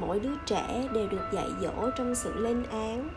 [0.00, 3.08] mỗi đứa trẻ đều được dạy dỗ trong sự lên án.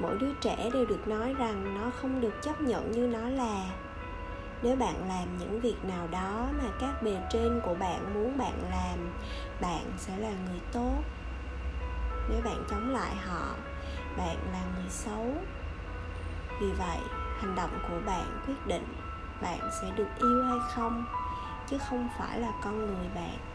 [0.00, 3.64] Mỗi đứa trẻ đều được nói rằng nó không được chấp nhận như nó là.
[4.62, 8.62] Nếu bạn làm những việc nào đó mà các bề trên của bạn muốn bạn
[8.70, 9.12] làm,
[9.60, 10.98] bạn sẽ là người tốt.
[12.30, 13.54] Nếu bạn chống lại họ,
[14.16, 15.26] bạn là người xấu.
[16.60, 16.98] Vì vậy,
[17.38, 18.84] hành động của bạn quyết định
[19.42, 21.04] bạn sẽ được yêu hay không,
[21.66, 23.53] chứ không phải là con người bạn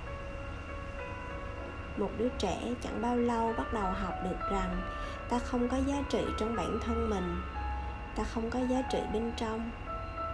[2.00, 4.82] một đứa trẻ chẳng bao lâu bắt đầu học được rằng
[5.30, 7.42] ta không có giá trị trong bản thân mình,
[8.16, 9.72] ta không có giá trị bên trong.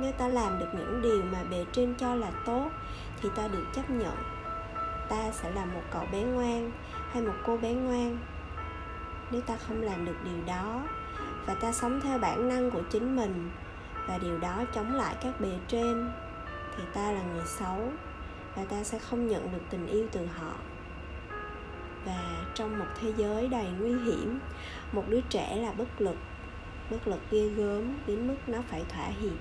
[0.02, 2.70] Nếu ta làm được những điều mà bề trên cho là tốt
[3.22, 4.16] thì ta được chấp nhận.
[5.10, 6.72] Ta sẽ là một cậu bé ngoan
[7.12, 8.18] hay một cô bé ngoan.
[9.32, 10.82] Nếu ta không làm được điều đó
[11.46, 13.52] và ta sống theo bản năng của chính mình
[14.08, 16.12] và điều đó chống lại các bề trên
[16.78, 17.92] thì ta là người xấu
[18.56, 20.54] và ta sẽ không nhận được tình yêu từ họ
[22.06, 24.40] và trong một thế giới đầy nguy hiểm,
[24.92, 26.18] một đứa trẻ là bất lực.
[26.92, 29.38] Bất lực ghê gớm đến mức nó phải thỏa hiệp.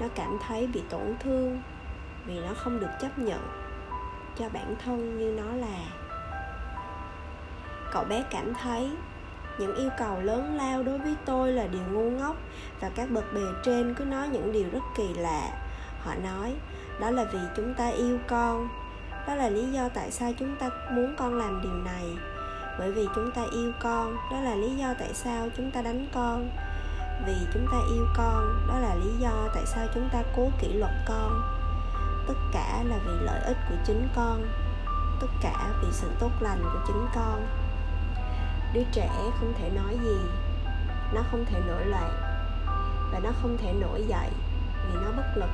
[0.00, 1.62] Nó cảm thấy bị tổn thương
[2.26, 3.40] vì nó không được chấp nhận
[4.38, 5.78] cho bản thân như nó là.
[7.92, 8.90] Cậu bé cảm thấy
[9.58, 12.36] những yêu cầu lớn lao đối với tôi là điều ngu ngốc
[12.80, 15.48] và các bậc bề trên cứ nói những điều rất kỳ lạ.
[16.00, 16.54] Họ nói,
[17.00, 18.68] đó là vì chúng ta yêu con
[19.28, 22.04] đó là lý do tại sao chúng ta muốn con làm điều này.
[22.78, 26.06] Bởi vì chúng ta yêu con, đó là lý do tại sao chúng ta đánh
[26.14, 26.50] con.
[27.26, 30.72] Vì chúng ta yêu con, đó là lý do tại sao chúng ta cố kỷ
[30.72, 31.42] luật con.
[32.28, 34.42] Tất cả là vì lợi ích của chính con.
[35.20, 37.46] Tất cả vì sự tốt lành của chính con.
[38.74, 39.08] Đứa trẻ
[39.40, 40.18] không thể nói gì.
[41.14, 42.10] Nó không thể nổi loạn.
[43.12, 44.30] Và nó không thể nổi dậy
[44.86, 45.50] vì nó bất lực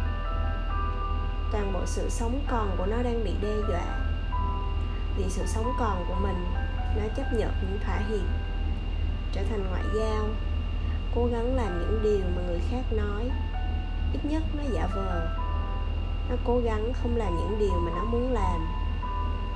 [1.53, 3.85] toàn bộ sự sống còn của nó đang bị đe dọa.
[5.17, 6.45] Vì sự sống còn của mình,
[6.97, 8.27] nó chấp nhận những thỏa hiệp,
[9.33, 10.25] trở thành ngoại giao,
[11.15, 13.31] cố gắng làm những điều mà người khác nói.
[14.13, 15.29] Ít nhất nó giả vờ.
[16.31, 18.67] Nó cố gắng không làm những điều mà nó muốn làm.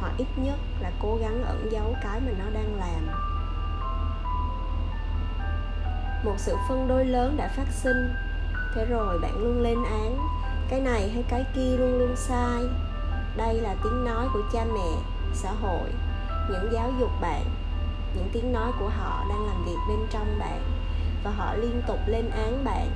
[0.01, 3.07] Hoặc ít nhất là cố gắng ẩn giấu cái mà nó đang làm.
[6.25, 8.15] Một sự phân đôi lớn đã phát sinh.
[8.75, 10.19] Thế rồi bạn luôn lên án
[10.69, 12.63] cái này hay cái kia luôn luôn sai.
[13.37, 14.91] Đây là tiếng nói của cha mẹ,
[15.35, 15.89] xã hội,
[16.51, 17.45] những giáo dục bạn.
[18.15, 20.63] Những tiếng nói của họ đang làm việc bên trong bạn
[21.25, 22.91] và họ liên tục lên án bạn,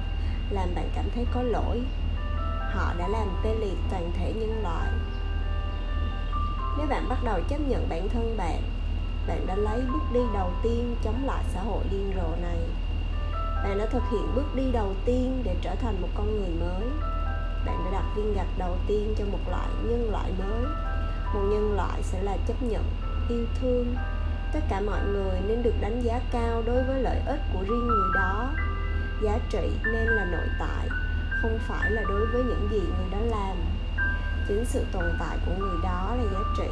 [0.51, 1.83] làm bạn cảm thấy có lỗi.
[2.75, 4.89] Họ đã làm tê liệt toàn thể nhân loại.
[6.79, 8.63] Nếu bạn bắt đầu chấp nhận bản thân bạn
[9.27, 12.59] bạn đã lấy bước đi đầu tiên chống lại xã hội điên rồ này.
[13.65, 17.13] Bạn đã thực hiện bước đi đầu tiên để trở thành một con người mới
[17.67, 20.63] bạn đã đặt viên gạch đầu tiên cho một loại nhân loại mới.
[21.35, 22.85] Một nhân loại sẽ là chấp nhận,
[23.29, 23.95] yêu thương.
[24.53, 27.87] Tất cả mọi người nên được đánh giá cao đối với lợi ích của riêng
[27.87, 28.51] người đó.
[29.23, 30.89] Giá trị nên là nội tại,
[31.43, 33.57] không phải là đối với những gì người đó làm.
[34.49, 36.71] Chính sự tồn tại của người đó là giá trị.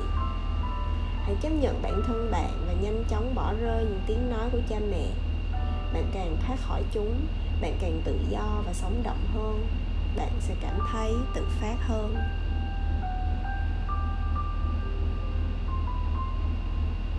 [1.23, 4.59] Hãy chấp nhận bản thân bạn và nhanh chóng bỏ rơi những tiếng nói của
[4.69, 5.07] cha mẹ.
[5.93, 7.27] Bạn càng thoát khỏi chúng,
[7.61, 9.67] bạn càng tự do và sống động hơn
[10.17, 12.17] bạn sẽ cảm thấy tự phát hơn.